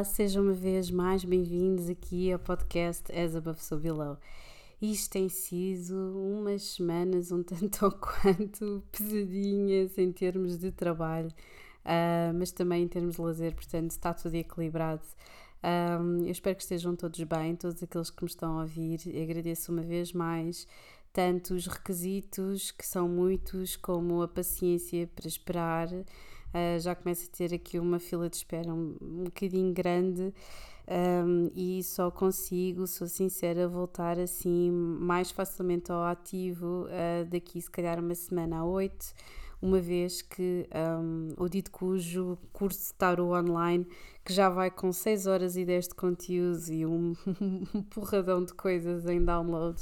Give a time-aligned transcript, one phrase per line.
[0.00, 4.16] Olá, sejam uma vez mais bem-vindos aqui ao podcast As Above So Below.
[4.80, 11.28] Isto tem sido umas semanas um tanto ou quanto pesadinhas em termos de trabalho,
[11.84, 15.02] uh, mas também em termos de lazer, portanto está tudo equilibrado.
[15.62, 19.00] Um, eu espero que estejam todos bem, todos aqueles que me estão a ouvir.
[19.22, 20.66] agradeço uma vez mais
[21.12, 25.88] tanto os requisitos, que são muitos, como a paciência para esperar
[26.52, 30.34] Uh, já começo a ter aqui uma fila de espera um, um bocadinho grande
[30.90, 37.70] um, e só consigo, sou sincera, voltar assim mais facilmente ao ativo uh, daqui se
[37.70, 39.14] calhar uma semana a oito,
[39.62, 40.68] uma vez que
[41.00, 43.86] um, o dito cujo curso de tarot online
[44.24, 47.14] que já vai com 6 horas e 10 de conteúdo e um,
[47.72, 49.80] um porradão de coisas em download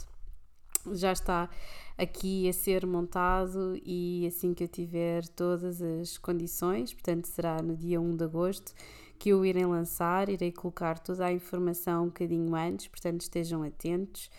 [0.94, 1.48] já está
[1.97, 7.77] aqui a ser montado e assim que eu tiver todas as condições, portanto será no
[7.77, 8.72] dia 1 de agosto
[9.19, 14.31] que eu irei lançar, irei colocar toda a informação um bocadinho antes, portanto estejam atentos.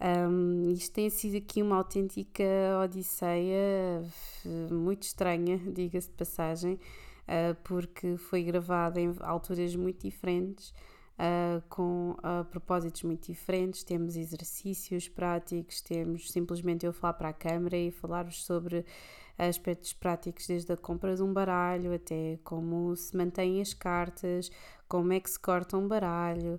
[0.00, 2.44] Um, isto tem sido aqui uma autêntica
[2.84, 4.02] odisseia
[4.70, 10.74] muito estranha, diga-se de passagem, uh, porque foi gravada em alturas muito diferentes
[11.18, 13.82] uh, com uh, propósitos muito diferentes.
[13.82, 18.84] Temos exercícios práticos, temos simplesmente eu falar para a câmara e falar-vos sobre
[19.38, 24.50] aspectos práticos, desde a compra de um baralho até como se mantêm as cartas,
[24.88, 26.58] como é que se corta um baralho,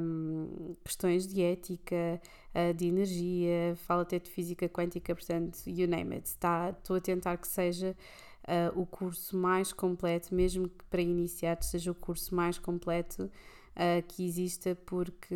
[0.00, 2.20] um, questões de ética,
[2.54, 6.26] uh, de energia, fala até de física quântica, portanto, you name it.
[6.26, 7.96] Está, estou a tentar que seja
[8.44, 13.30] uh, o curso mais completo, mesmo que para iniciados seja o curso mais completo
[13.80, 15.34] uh, que exista, porque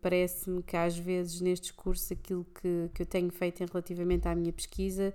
[0.00, 4.34] parece-me que às vezes nestes cursos aquilo que, que eu tenho feito em relativamente à
[4.34, 5.12] minha pesquisa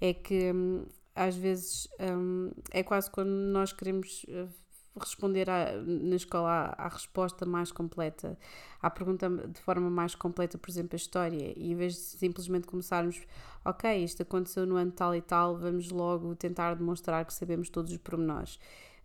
[0.00, 0.84] é que um,
[1.14, 4.46] às vezes um, é quase quando nós queremos ah,
[4.98, 8.36] responder à, na escola à, à, resposta mais completa,
[8.82, 12.66] à pergunta de forma mais completa, por exemplo, a história, e em vez de simplesmente
[12.66, 13.20] começarmos,
[13.64, 17.92] ok, isto aconteceu no ano tal e tal, vamos logo tentar demonstrar que sabemos todos
[17.92, 18.58] os pormenores.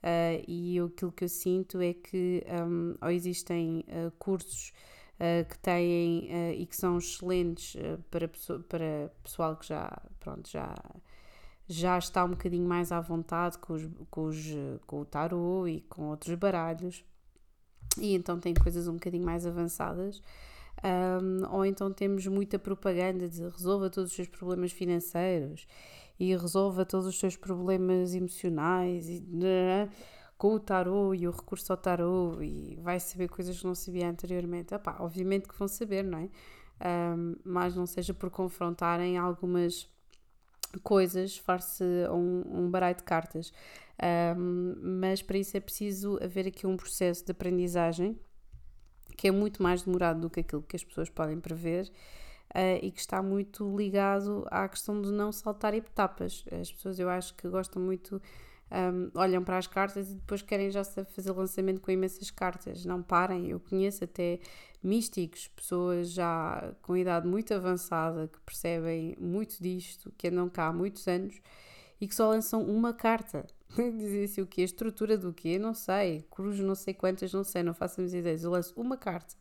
[0.03, 4.73] Uh, e aquilo que eu sinto é que um, ou existem uh, cursos
[5.15, 7.77] uh, que têm e que são excelentes
[8.11, 8.29] para,
[8.67, 10.75] para pessoal que já, pronto, já,
[11.69, 14.45] já está um bocadinho mais à vontade com, os, com, os,
[14.85, 17.05] com o tarot e com outros baralhos,
[17.97, 20.21] e então tem coisas um bocadinho mais avançadas.
[20.83, 25.65] Um, ou então temos muita propaganda de resolva todos os seus problemas financeiros
[26.19, 29.89] e resolva todos os seus problemas emocionais e, né,
[30.37, 34.09] com o tarô e o recurso ao tarô e vai saber coisas que não sabia
[34.09, 34.73] anteriormente.
[34.73, 36.29] Epá, obviamente que vão saber, não é?
[37.15, 39.89] Um, mas não seja por confrontarem algumas
[40.81, 43.53] coisas face a um, um baralho de cartas.
[44.37, 48.19] Um, mas para isso é preciso haver aqui um processo de aprendizagem
[49.15, 51.91] que é muito mais demorado do que aquilo que as pessoas podem prever
[52.53, 56.45] uh, e que está muito ligado à questão de não saltar etapas.
[56.51, 58.21] As pessoas, eu acho que gostam muito,
[58.71, 62.85] um, olham para as cartas e depois querem já fazer lançamento com imensas cartas.
[62.85, 64.39] Não parem, eu conheço até
[64.81, 70.73] místicos, pessoas já com idade muito avançada que percebem muito disto, que andam cá há
[70.73, 71.41] muitos anos
[71.99, 73.45] e que só lançam uma carta.
[73.97, 74.61] Dizem assim o que?
[74.61, 75.57] A estrutura do quê?
[75.57, 76.25] Não sei.
[76.29, 78.43] Cruz não sei quantas, não sei, não faço as ideias.
[78.43, 79.35] Eu lanço uma carta.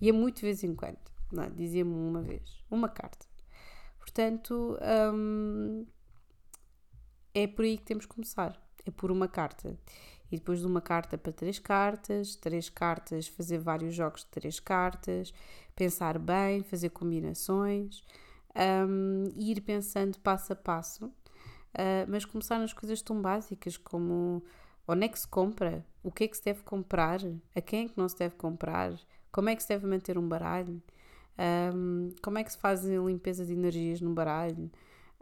[0.00, 0.98] E é muito de vez em quando.
[1.30, 1.50] Não, é?
[1.50, 3.26] dizia-me uma vez, uma carta.
[3.98, 4.76] Portanto,
[5.14, 5.86] hum,
[7.32, 8.60] é por aí que temos que começar.
[8.84, 9.78] É por uma carta.
[10.30, 14.58] E depois de uma carta para três cartas, três cartas, fazer vários jogos de três
[14.58, 15.32] cartas,
[15.76, 18.02] pensar bem, fazer combinações,
[18.88, 21.12] um, ir pensando passo a passo,
[21.74, 24.42] uh, mas começar nas coisas tão básicas como
[24.86, 27.20] onde é que se compra, o que é que se deve comprar,
[27.54, 28.92] a quem é que não se deve comprar,
[29.30, 30.82] como é que se deve manter um baralho,
[31.74, 34.70] um, como é que se faz a limpeza de energias no baralho?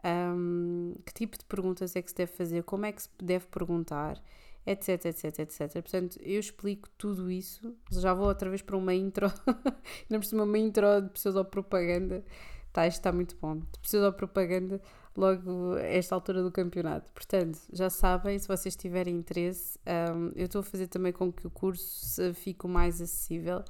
[0.04, 2.62] Um, que tipo de perguntas é que se deve fazer?
[2.64, 4.20] Como é que se deve perguntar?
[4.66, 5.72] Etc, etc, etc.
[5.72, 7.74] Portanto, eu explico tudo isso.
[7.90, 9.26] Já vou outra vez para uma intro.
[10.08, 12.24] Ainda por cima, uma intro de pseudopropaganda.
[12.72, 13.58] Tá, isto está muito bom.
[13.58, 14.80] De pseudopropaganda
[15.16, 17.10] logo a esta altura do campeonato.
[17.12, 19.78] Portanto, já sabem, se vocês tiverem interesse,
[20.14, 23.64] um, eu estou a fazer também com que o curso fique mais acessível.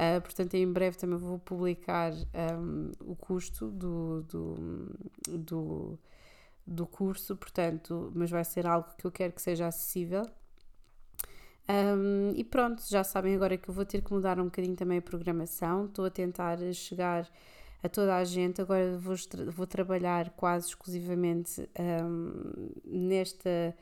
[0.00, 2.12] Uh, portanto, em breve também vou publicar
[2.54, 4.54] um, o custo do, do,
[5.28, 5.98] do,
[6.66, 10.24] do, curso, portanto, mas vai ser algo que eu quero que seja acessível.
[11.68, 14.98] Um, e pronto, já sabem agora que eu vou ter que mudar um bocadinho também
[14.98, 15.84] a programação.
[15.84, 17.30] Estou a tentar chegar
[17.82, 18.60] a toda a gente.
[18.60, 19.14] Agora vou,
[19.48, 23.74] vou trabalhar quase exclusivamente um, nesta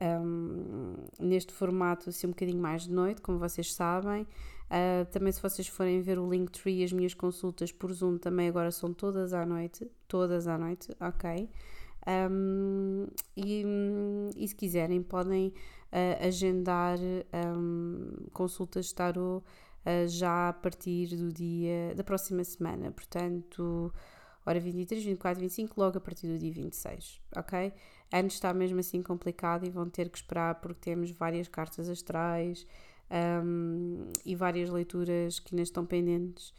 [0.00, 4.22] um, neste formato assim um bocadinho mais de noite, como vocês sabem.
[4.22, 8.70] Uh, também se vocês forem ver o Linktree, as minhas consultas por Zoom também agora
[8.70, 11.50] são todas à noite, todas à noite, ok?
[12.06, 13.06] Um,
[13.36, 13.64] e,
[14.36, 15.48] e, se quiserem podem
[15.92, 16.98] uh, agendar
[17.56, 19.44] um, consultas de tarot
[20.06, 23.92] já a partir do dia da próxima semana, portanto,
[24.44, 27.72] hora 23, 24, 25, logo a partir do dia 26, ok?
[28.12, 32.66] Antes está mesmo assim complicado e vão ter que esperar porque temos várias cartas astrais
[33.10, 36.52] um, e várias leituras que ainda estão pendentes.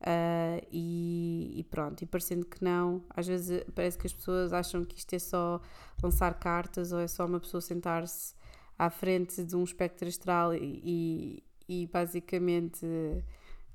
[0.00, 4.84] Uh, e, e, pronto, e parecendo que não, às vezes parece que as pessoas acham
[4.84, 5.62] que isto é só
[6.02, 8.34] lançar cartas ou é só uma pessoa sentar-se
[8.78, 12.86] à frente de um espectro astral e, e, basicamente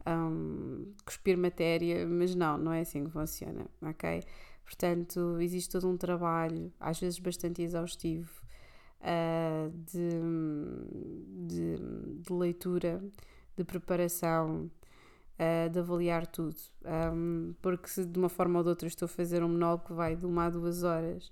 [0.07, 4.23] um, cuspir matéria, mas não, não é assim que funciona, ok?
[4.63, 8.31] Portanto, existe todo um trabalho, às vezes bastante exaustivo,
[9.01, 10.09] uh, de,
[11.47, 13.01] de, de leitura,
[13.57, 14.69] de preparação
[15.39, 16.55] uh, de avaliar tudo.
[16.85, 19.93] Um, porque se de uma forma ou de outra estou a fazer um monólogo que
[19.93, 21.31] vai de uma a duas horas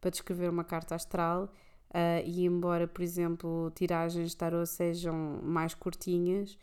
[0.00, 1.52] para descrever uma carta astral,
[1.90, 6.58] uh, e embora, por exemplo, tiragens de tarot sejam mais curtinhas,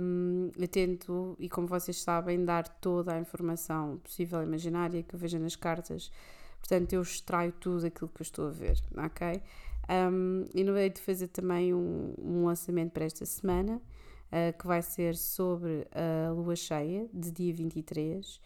[0.00, 5.18] um, eu tento, e como vocês sabem, dar toda a informação possível imaginária que eu
[5.18, 6.10] vejo nas cartas.
[6.58, 9.42] Portanto, eu extraio tudo aquilo que eu estou a ver, ok?
[9.90, 14.66] Um, e no meio de fazer também um, um lançamento para esta semana, uh, que
[14.66, 18.40] vai ser sobre a lua cheia, de dia 23.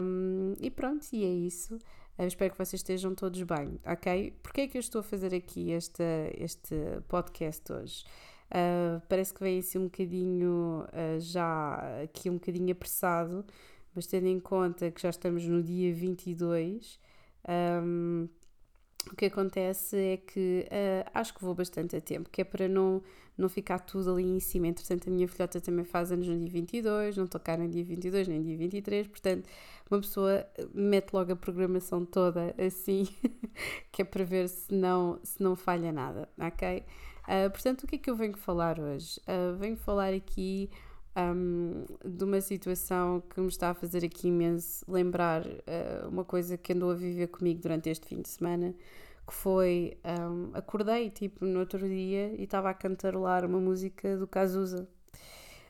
[0.00, 1.78] Um, e pronto, e é isso.
[2.18, 4.32] Espero que vocês estejam todos bem, ok?
[4.42, 6.04] Porquê é que eu estou a fazer aqui esta,
[6.38, 6.76] este
[7.08, 8.04] podcast hoje?
[8.50, 13.44] Uh, parece que vem assim um bocadinho uh, já aqui um bocadinho apressado,
[13.94, 17.00] mas tendo em conta que já estamos no dia 22,
[17.82, 18.28] um,
[19.10, 22.68] o que acontece é que uh, acho que vou bastante a tempo, que é para
[22.68, 23.02] não,
[23.36, 24.66] não ficar tudo ali em cima.
[24.66, 28.28] Entretanto, a minha filhota também faz anos no dia 22, não cá no dia 22
[28.28, 29.48] nem dia 23, portanto,
[29.90, 33.06] uma pessoa mete logo a programação toda assim,
[33.92, 36.84] que é para ver se não, se não falha nada, ok?
[37.24, 39.20] Uh, portanto, o que é que eu venho falar hoje?
[39.20, 40.70] Uh, venho falar aqui
[41.16, 46.56] um, de uma situação que me está a fazer aqui imenso lembrar uh, uma coisa
[46.56, 48.74] que andou a viver comigo durante este fim de semana,
[49.26, 54.26] que foi, um, acordei tipo no outro dia e estava a cantarolar uma música do
[54.26, 54.88] Cazuza.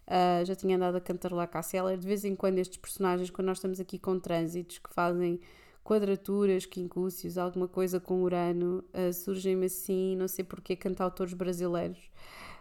[0.06, 3.58] Uh, já tinha andado a cantarolar Casseller, de vez em quando estes personagens, quando nós
[3.58, 5.40] estamos aqui com trânsitos que fazem
[5.82, 12.10] quadraturas, quincúcios, alguma coisa com Urano, uh, surgem-me assim, não sei porquê, cantautores brasileiros.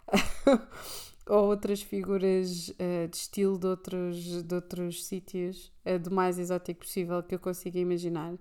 [1.28, 6.82] ou outras figuras uh, de estilo de outros, de outros sítios, uh, do mais exótico
[6.82, 8.34] possível que eu consiga imaginar.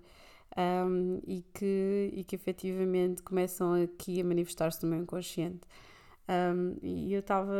[0.55, 5.61] Um, e, que, e que efetivamente começam aqui a manifestar-se no meu inconsciente.
[6.29, 7.51] Um, e eu estava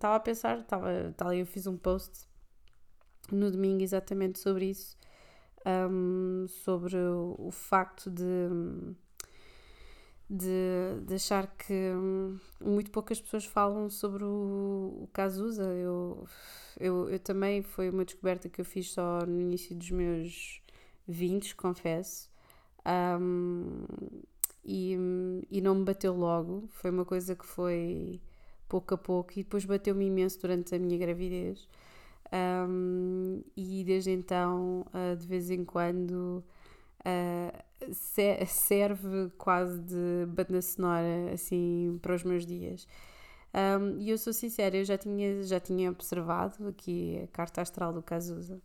[0.00, 2.26] a pensar, estava ali, eu fiz um post
[3.30, 4.96] no domingo exatamente sobre isso,
[5.90, 8.24] um, sobre o, o facto de
[10.30, 15.64] de, de achar que hum, muito poucas pessoas falam sobre o, o Cazuza.
[15.64, 16.24] Eu,
[16.78, 20.62] eu, eu também foi uma descoberta que eu fiz só no início dos meus
[21.08, 22.30] 20, confesso.
[23.20, 23.84] Um,
[24.64, 24.96] e,
[25.50, 28.20] e não me bateu logo, foi uma coisa que foi
[28.68, 31.68] pouco a pouco e depois bateu-me imenso durante a minha gravidez.
[32.32, 36.44] Um, e desde então, uh, de vez em quando,
[37.00, 42.86] uh, serve quase de banda sonora assim para os meus dias.
[43.52, 47.92] Um, e eu sou sincera, eu já tinha, já tinha observado aqui a carta astral
[47.92, 48.60] do Cazuza.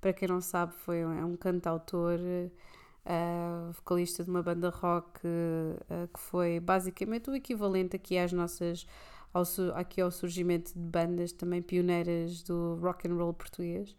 [0.00, 5.20] Para quem não sabe, foi um, é um cantautor, uh, vocalista de uma banda rock
[5.26, 8.86] uh, que foi basicamente o equivalente aqui às nossas
[9.32, 9.44] ao,
[9.74, 13.94] aqui ao surgimento de bandas também pioneiras do rock and roll português,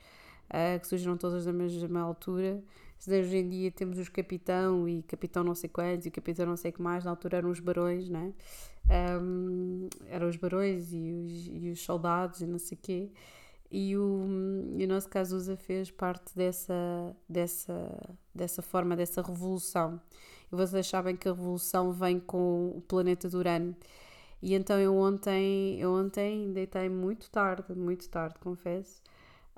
[0.50, 2.63] uh, que surgiram todas da mesma altura
[3.06, 6.72] hoje em dia temos os capitão e capitão não sei quantos e capitão não sei
[6.72, 8.20] que mais, na altura eram os barões, não
[8.89, 9.20] é?
[9.22, 13.12] Um, eram os barões e os, e os, soldados e não sei o quê.
[13.70, 14.25] E o,
[14.77, 16.74] e o nosso Cazuza fez parte dessa,
[17.27, 20.00] dessa, dessa forma, dessa revolução.
[20.51, 23.75] E vocês sabem que a revolução vem com o planeta do Urano.
[24.42, 29.01] E então eu ontem, eu ontem deitei muito tarde, muito tarde, confesso,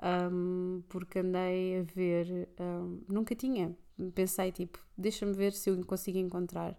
[0.02, 3.76] um, porque andei a ver, um, nunca tinha,
[4.14, 6.76] pensei tipo, deixa-me ver se eu consigo encontrar.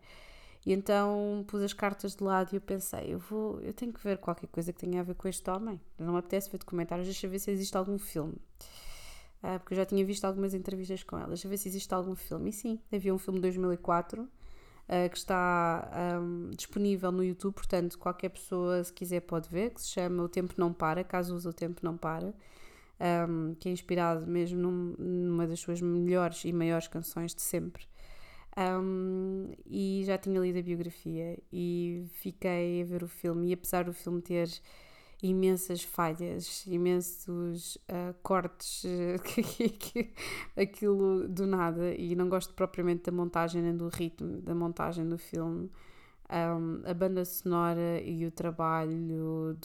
[0.66, 4.04] E então pus as cartas de lado e eu pensei, eu vou, eu tenho que
[4.04, 5.80] ver qualquer coisa que tenha a ver com este homem.
[5.98, 8.36] Não me apetece ver documentários, deixa ver se existe algum filme.
[9.44, 12.16] Uh, porque eu já tinha visto algumas entrevistas com ela, deixa ver se existe algum
[12.16, 12.52] filme.
[12.52, 14.30] E sim, havia um filme de 2004, uh,
[15.10, 19.90] que está um, disponível no YouTube, portanto, qualquer pessoa, se quiser, pode ver, que se
[19.90, 22.36] chama O Tempo Não Para, caso use O Tempo Não Para,
[23.02, 27.86] um, que é inspirado mesmo num, numa das suas melhores e maiores canções de sempre.
[28.58, 33.86] Um, e já tinha lido a biografia e fiquei a ver o filme, e apesar
[33.86, 34.50] do filme ter
[35.24, 43.62] imensas falhas, imensos uh, cortes, uh, aquilo do nada, e não gosto propriamente da montagem
[43.62, 45.72] nem do ritmo da montagem do filme.
[46.30, 49.58] Um, a banda sonora e o trabalho do,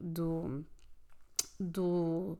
[0.00, 0.64] do,
[1.62, 2.38] do,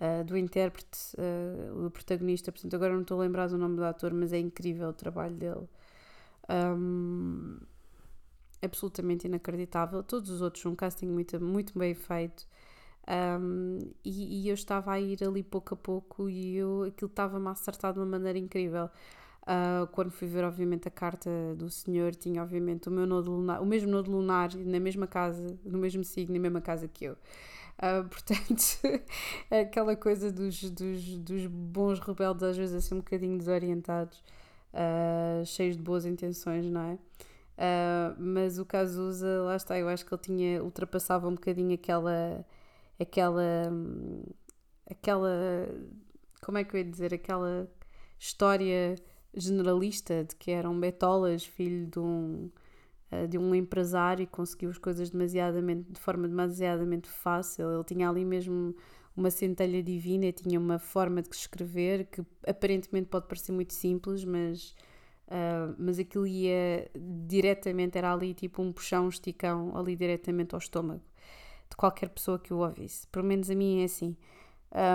[0.00, 3.84] uh, do intérprete, uh, do protagonista, portanto, agora não estou a lembrar do nome do
[3.84, 5.68] ator, mas é incrível o trabalho dele.
[6.48, 7.58] Um,
[8.62, 10.02] absolutamente inacreditável.
[10.02, 12.46] Todos os outros, um casting muito, muito bem feito.
[13.08, 17.46] Um, e, e, eu estava a ir ali pouco a pouco e eu, aquilo estava-me
[17.46, 18.90] a acertar de uma maneira incrível.
[19.42, 23.62] Uh, quando fui ver, obviamente, a carta do senhor, tinha, obviamente, o meu nodo lunar,
[23.62, 27.16] o mesmo nodo lunar, na mesma casa, no mesmo signo, na mesma casa que eu.
[27.78, 29.04] Uh, portanto,
[29.50, 34.22] aquela coisa dos, dos, dos bons rebeldes, às vezes assim um bocadinho desorientados,
[34.72, 36.98] uh, cheios de boas intenções, não é?
[37.56, 42.44] Uh, mas o Cazuza, lá está, eu acho que ele tinha, ultrapassava um bocadinho aquela,
[43.00, 43.72] aquela,
[44.90, 45.68] aquela,
[46.42, 47.68] como é que eu ia dizer, aquela
[48.18, 48.96] história
[49.34, 52.50] generalista de que eram betolas, filho de um,
[53.28, 57.72] de um empresário e conseguiu as coisas demasiadamente, de forma demasiadamente fácil.
[57.72, 58.74] Ele tinha ali mesmo
[59.16, 64.74] uma centelha divina, tinha uma forma de escrever que aparentemente pode parecer muito simples, mas
[65.26, 70.60] Uh, mas aquilo ia diretamente, era ali tipo um puxão, um esticão, ali diretamente ao
[70.60, 71.02] estômago
[71.68, 73.06] de qualquer pessoa que o ouvisse.
[73.08, 74.16] Pelo menos a mim é assim.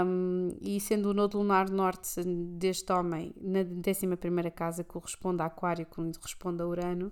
[0.05, 5.45] Um, e sendo o nodo lunar norte deste homem na 11 casa, que corresponde a
[5.45, 7.11] Aquário, corresponde a Urano,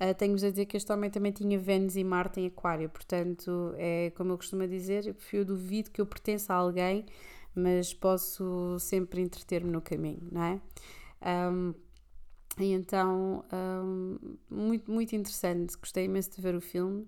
[0.00, 2.88] uh, tenho-vos a dizer que este homem também tinha Vênus e Marte em Aquário.
[2.88, 7.06] Portanto, é como eu costumo dizer, eu duvido que eu pertença a alguém,
[7.54, 10.60] mas posso sempre entreter-me no caminho, não é?
[11.50, 11.74] Um,
[12.58, 17.06] e então, um, muito, muito interessante, gostei imenso de ver o filme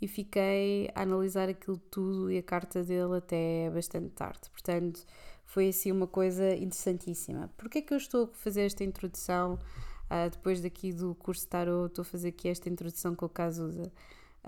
[0.00, 4.48] e fiquei a analisar aquilo tudo e a carta dele até bastante tarde.
[4.50, 5.04] Portanto,
[5.44, 7.50] foi assim uma coisa interessantíssima.
[7.56, 9.58] Porquê é que eu estou a fazer esta introdução?
[10.10, 13.90] Uh, depois daqui do curso Tarot, estou a fazer aqui esta introdução com o Cazuza.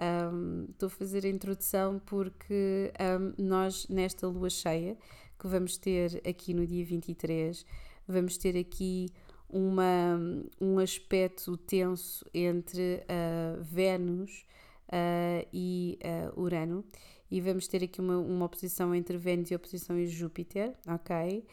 [0.01, 4.97] Um, estou a fazer a introdução porque um, nós, nesta lua cheia,
[5.39, 7.67] que vamos ter aqui no dia 23,
[8.07, 9.09] vamos ter aqui
[9.49, 10.19] uma,
[10.61, 14.47] um aspecto tenso entre uh, Vênus
[14.89, 16.85] uh, e uh, Urano
[17.31, 21.45] e vamos ter aqui uma, uma oposição entre Vênus e oposição em Júpiter, ok?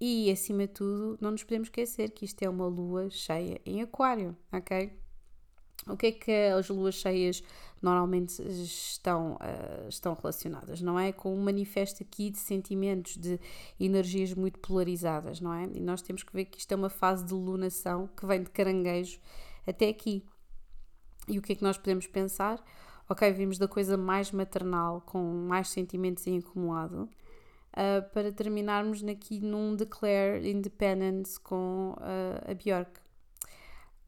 [0.00, 3.80] E acima de tudo, não nos podemos esquecer que isto é uma lua cheia em
[3.80, 4.92] Aquário, ok?
[5.88, 7.42] O que é que as luas cheias
[7.80, 11.12] normalmente estão, uh, estão relacionadas, não é?
[11.12, 13.38] Com um manifesto aqui de sentimentos, de
[13.78, 15.64] energias muito polarizadas, não é?
[15.72, 18.50] E nós temos que ver que isto é uma fase de lunação que vem de
[18.50, 19.20] caranguejo
[19.66, 20.24] até aqui.
[21.28, 22.62] E o que é que nós podemos pensar?
[23.08, 27.08] Ok, vimos da coisa mais maternal, com mais sentimentos em acumulado,
[27.76, 33.00] uh, para terminarmos aqui num Declare Independence com uh, a Björk.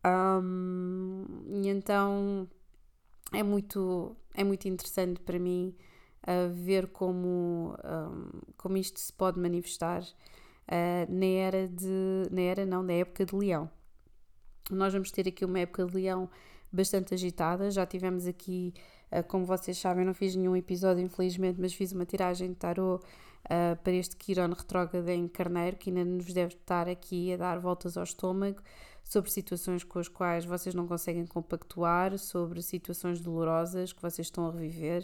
[0.04, 2.48] Um, e então
[3.32, 5.76] é muito, é muito interessante para mim
[6.22, 10.02] uh, ver como, um, como isto se pode manifestar
[11.08, 12.28] na era de.
[12.30, 13.70] na era não, na época de leão.
[14.70, 16.28] Nós vamos ter aqui uma época de leão
[16.70, 17.70] bastante agitada.
[17.70, 18.74] Já tivemos aqui,
[19.28, 23.02] como vocês sabem, não fiz nenhum episódio, infelizmente, mas fiz uma tiragem de tarot
[23.44, 27.58] uh, para este Quiron retrógrado em Carneiro, que ainda nos deve estar aqui a dar
[27.58, 28.62] voltas ao estômago
[29.08, 34.46] sobre situações com as quais vocês não conseguem compactuar, sobre situações dolorosas que vocês estão
[34.46, 35.02] a reviver,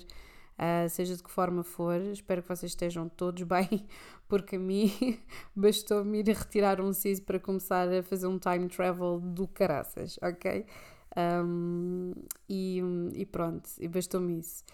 [0.58, 1.98] uh, seja de que forma for.
[2.00, 3.86] Espero que vocês estejam todos bem,
[4.28, 4.92] porque a mim
[5.56, 10.66] bastou-me ir retirar um siso para começar a fazer um time travel do caraças, ok?
[11.16, 12.12] Um,
[12.48, 12.82] e,
[13.14, 14.64] e, pronto, e bastou-me isso.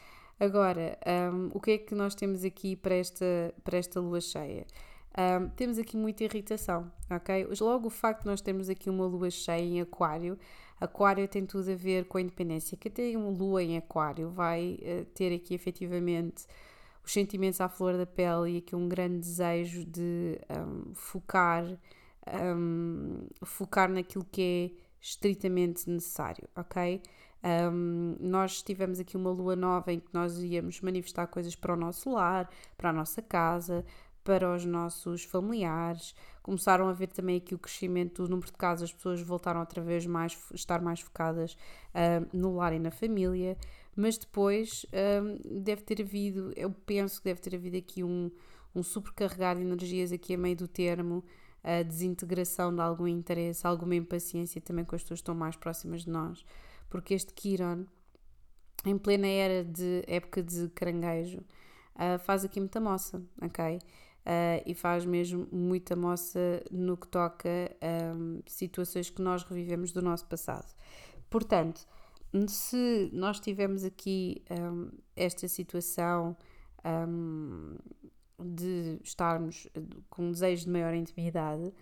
[0.41, 0.99] Agora,
[1.35, 4.67] um, o que é que nós temos aqui para esta, para esta lua cheia?
[5.19, 7.47] Um, temos aqui muita irritação, ok?
[7.61, 10.39] Logo o facto de nós termos aqui uma lua cheia em aquário,
[10.81, 14.79] aquário tem tudo a ver com a independência, que até uma lua em aquário vai
[14.81, 16.47] uh, ter aqui efetivamente
[17.05, 21.65] os sentimentos à flor da pele e aqui um grande desejo de um, focar,
[23.45, 27.03] focar naquilo que é estritamente necessário, ok?
[27.43, 31.77] Um, nós tivemos aqui uma lua nova em que nós íamos manifestar coisas para o
[31.77, 33.85] nosso lar, para a nossa casa,
[34.23, 36.15] para os nossos familiares.
[36.43, 39.81] Começaram a ver também aqui o crescimento do número de casos, as pessoas voltaram outra
[39.83, 41.55] vez mais estar mais focadas
[41.95, 43.57] uh, no lar e na família,
[43.97, 48.31] mas depois uh, deve ter havido, eu penso que deve ter havido aqui um,
[48.75, 51.25] um supercarregar de energias aqui a meio do termo,
[51.63, 56.05] a desintegração de algum interesse, alguma impaciência também com as pessoas que estão mais próximas
[56.05, 56.45] de nós,
[56.91, 57.87] porque este Kiron,
[58.85, 61.39] em plena era de época de caranguejo,
[61.95, 63.77] uh, faz aqui muita moça, ok?
[63.77, 67.49] Uh, e faz mesmo muita moça no que toca
[67.81, 70.67] a um, situações que nós revivemos do nosso passado.
[71.31, 71.87] Portanto,
[72.49, 76.37] se nós tivermos aqui um, esta situação
[76.85, 77.77] um,
[78.39, 79.69] de estarmos
[80.09, 81.73] com um desejo de maior intimidade,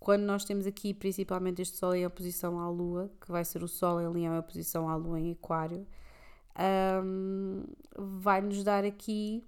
[0.00, 3.68] quando nós temos aqui principalmente este Sol em oposição à Lua, que vai ser o
[3.68, 5.86] Sol em Leão em oposição à Lua em Aquário,
[7.96, 9.44] vai nos dar aqui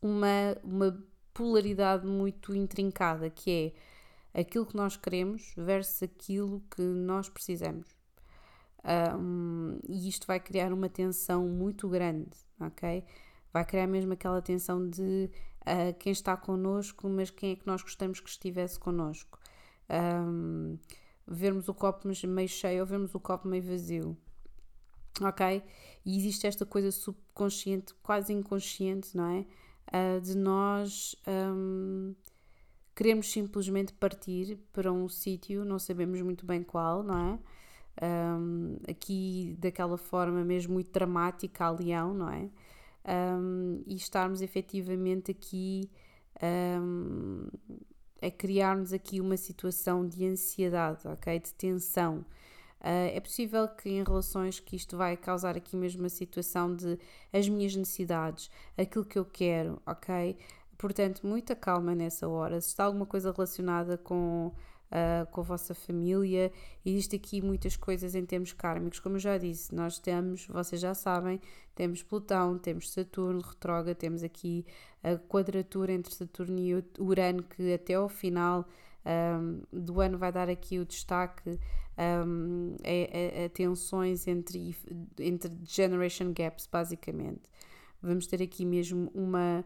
[0.00, 3.74] uma, uma polaridade muito intrincada, que
[4.34, 7.88] é aquilo que nós queremos versus aquilo que nós precisamos.
[8.84, 13.04] Um, e isto vai criar uma tensão muito grande, ok?
[13.52, 15.30] Vai criar mesmo aquela tensão de
[15.62, 19.38] uh, quem está connosco, mas quem é que nós gostamos que estivesse connosco.
[19.90, 20.78] Um,
[21.26, 24.16] vermos o copo meio cheio ou vermos o copo meio vazio,
[25.20, 25.62] ok?
[26.04, 29.46] E existe esta coisa subconsciente, quase inconsciente, não é?
[29.92, 32.14] uh, de nós um,
[32.94, 37.38] queremos simplesmente partir para um sítio, não sabemos muito bem qual, não é?
[38.02, 42.48] Um, aqui daquela forma mesmo muito dramática a leão, não é?
[43.04, 45.90] Um, e estarmos efetivamente aqui
[46.80, 47.48] um,
[48.20, 51.38] a criar-nos aqui uma situação de ansiedade, ok?
[51.40, 52.24] De tensão.
[52.80, 56.98] Uh, é possível que em relações que isto vai causar aqui mesmo uma situação de
[57.32, 60.36] as minhas necessidades, aquilo que eu quero, ok?
[60.78, 62.60] Portanto, muita calma nessa hora.
[62.60, 64.52] Se está alguma coisa relacionada com,
[64.92, 66.52] uh, com a vossa família,
[66.84, 69.00] existe aqui muitas coisas em termos kármicos.
[69.00, 71.40] Como eu já disse, nós temos, vocês já sabem,
[71.74, 74.66] temos Plutão, temos Saturno retrógrado, temos aqui
[75.02, 78.68] a quadratura entre Saturno e Urano, que até ao final
[79.04, 81.58] um, do ano vai dar aqui o destaque
[81.98, 84.76] um, a, a, a, tensões entre,
[85.18, 87.42] entre generation gaps, basicamente.
[88.02, 89.64] Vamos ter aqui mesmo uma,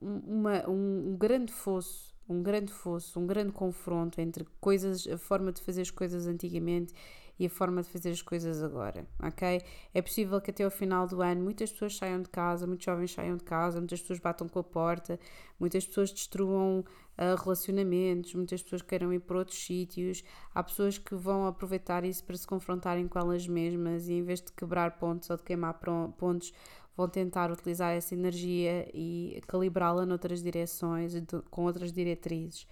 [0.00, 5.52] uma, um, um grande fosso um grande fosso, um grande confronto entre coisas, a forma
[5.52, 6.92] de fazer as coisas antigamente
[7.38, 9.62] e a forma de fazer as coisas agora, ok?
[9.92, 13.12] É possível que até ao final do ano muitas pessoas saiam de casa, muitos jovens
[13.12, 15.20] saiam de casa, muitas pessoas batam com a porta,
[15.60, 20.24] muitas pessoas destruam uh, relacionamentos, muitas pessoas queiram ir para outros sítios.
[20.54, 24.40] Há pessoas que vão aproveitar isso para se confrontarem com elas mesmas e em vez
[24.40, 25.78] de quebrar pontos ou de queimar
[26.16, 26.54] pontos,
[26.96, 31.12] vão tentar utilizar essa energia e calibrá-la noutras direções,
[31.50, 32.66] com outras diretrizes.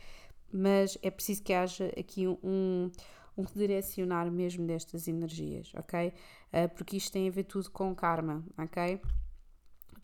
[0.53, 2.91] Mas é preciso que haja aqui um,
[3.37, 6.09] um redirecionar mesmo destas energias, ok?
[6.09, 9.01] Uh, porque isto tem a ver tudo com karma, ok?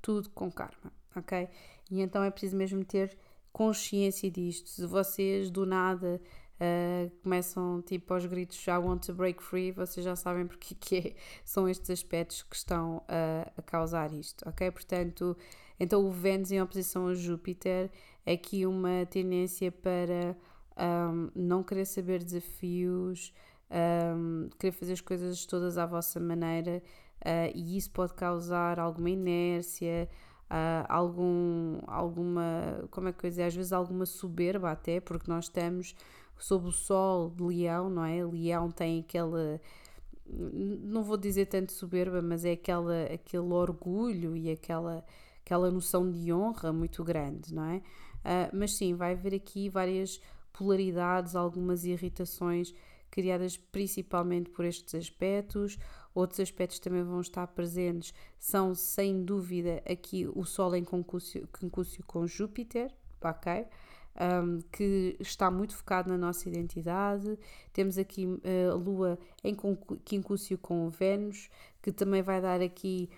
[0.03, 1.49] Tudo com karma, ok?
[1.91, 3.17] E então é preciso mesmo ter
[3.53, 4.69] consciência disto.
[4.69, 6.21] Se vocês do nada
[6.61, 10.97] uh, começam tipo aos gritos I want to break free, vocês já sabem porque que
[10.97, 14.71] é, são estes aspectos que estão uh, a causar isto, ok?
[14.71, 15.37] Portanto,
[15.79, 17.91] então o Vênus em oposição a Júpiter
[18.27, 20.37] é aqui uma tendência para
[20.77, 23.33] um, não querer saber desafios,
[23.71, 26.83] um, querer fazer as coisas todas à vossa maneira
[27.21, 30.09] uh, e isso pode causar alguma inércia,
[30.51, 35.45] uh, algum, alguma, como é que eu dizer, às vezes alguma soberba até, porque nós
[35.45, 35.95] estamos
[36.41, 38.25] sob o sol de leão, não é?
[38.25, 39.61] Leão tem aquela,
[40.27, 45.05] não vou dizer tanto soberba, mas é aquela, aquele orgulho e aquela,
[45.45, 47.77] aquela noção de honra muito grande, não é?
[47.77, 50.21] Uh, mas sim, vai haver aqui várias
[50.53, 52.75] polaridades, algumas irritações
[53.11, 55.79] criadas principalmente por estes aspectos.
[56.15, 62.05] Outros aspectos também vão estar presentes são, sem dúvida, aqui o Sol em concúcio, concúcio
[62.07, 63.67] com Júpiter, ok?
[64.17, 67.39] Um, que está muito focado na nossa identidade.
[67.73, 71.49] Temos aqui a uh, Lua em concúcio com Vênus,
[71.81, 73.09] que também vai dar aqui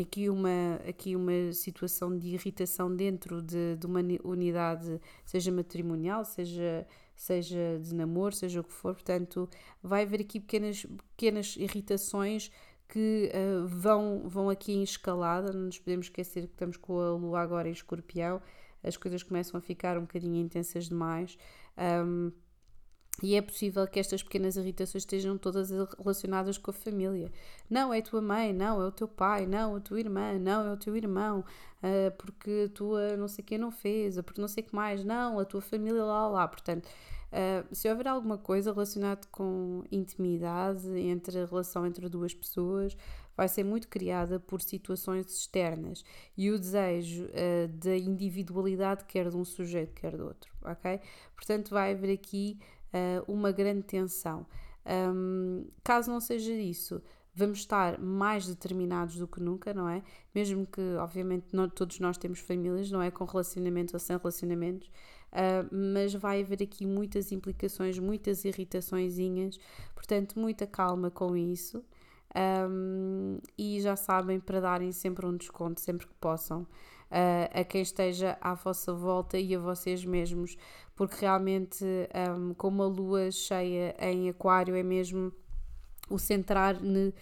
[0.00, 6.86] aqui uma, aqui uma situação de irritação dentro de, de uma unidade, seja matrimonial, seja,
[7.14, 8.94] seja de namoro, seja o que for.
[8.94, 9.48] Portanto,
[9.82, 12.50] vai haver aqui pequenas, pequenas irritações
[12.88, 15.52] que uh, vão, vão aqui em escalada.
[15.52, 18.40] Não nos podemos esquecer que estamos com a lua agora em escorpião,
[18.82, 21.38] as coisas começam a ficar um bocadinho intensas demais.
[21.76, 22.32] Um,
[23.22, 27.30] E é possível que estas pequenas irritações estejam todas relacionadas com a família.
[27.68, 30.38] Não é a tua mãe, não é o teu pai, não é a tua irmã,
[30.38, 31.44] não é o teu irmão,
[31.82, 35.38] uh, porque a tua não sei quem não fez, porque não sei que mais, não,
[35.38, 36.48] a tua família lá, lá.
[36.48, 42.96] Portanto, uh, se houver alguma coisa relacionada com intimidade entre a relação entre duas pessoas,
[43.36, 46.04] vai ser muito criada por situações externas
[46.36, 51.00] e o desejo uh, da individualidade quer de um sujeito, quer do outro, ok?
[51.34, 52.58] Portanto, vai haver aqui
[52.92, 54.46] uh, uma grande tensão.
[54.84, 57.00] Um, caso não seja isso,
[57.34, 60.02] vamos estar mais determinados do que nunca, não é?
[60.34, 63.10] Mesmo que, obviamente, não, todos nós temos famílias, não é?
[63.10, 64.88] Com relacionamentos ou sem relacionamentos,
[65.32, 69.58] uh, mas vai haver aqui muitas implicações, muitas irritaçõezinhas,
[69.94, 71.82] portanto, muita calma com isso.
[72.34, 77.82] Um, e já sabem para darem sempre um desconto, sempre que possam, uh, a quem
[77.82, 80.56] esteja à vossa volta e a vocês mesmos,
[80.96, 81.84] porque realmente,
[82.36, 85.32] um, como a lua cheia em Aquário é mesmo
[86.08, 87.12] o centrar ne,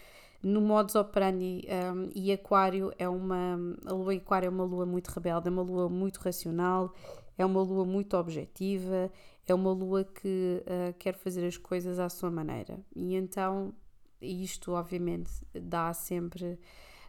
[0.43, 4.87] no modus operandi um, e Aquário é uma a lua em Aquário é uma lua
[4.87, 6.95] muito rebelde, é uma lua muito racional,
[7.37, 9.11] é uma lua muito objetiva,
[9.47, 12.79] é uma lua que uh, quer fazer as coisas à sua maneira.
[12.95, 13.75] E então
[14.21, 16.59] isto obviamente dá sempre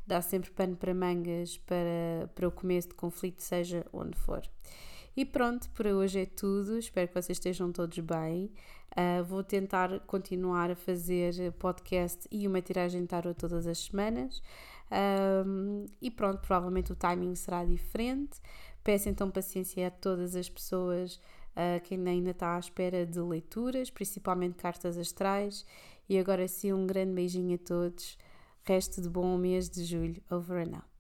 [0.06, 4.42] dá sempre pano para mangas para, para o começo de conflito, seja onde for.
[5.16, 6.78] E pronto, por hoje é tudo.
[6.78, 8.52] Espero que vocês estejam todos bem.
[8.92, 14.42] Uh, vou tentar continuar a fazer podcast e uma tiragem de tarot todas as semanas.
[15.46, 18.40] Um, e pronto, provavelmente o timing será diferente.
[18.84, 21.16] Peço então paciência a todas as pessoas
[21.56, 25.66] uh, que ainda está à espera de leituras, principalmente cartas astrais.
[26.12, 28.18] E agora sim, um grande beijinho a todos.
[28.64, 30.22] Resto de bom mês de julho.
[30.30, 30.91] Over and out.